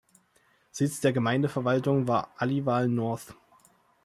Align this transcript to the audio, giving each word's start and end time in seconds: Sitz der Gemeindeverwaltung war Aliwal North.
Sitz 0.71 0.99
der 1.01 1.13
Gemeindeverwaltung 1.13 2.07
war 2.07 2.33
Aliwal 2.37 2.87
North. 2.87 3.35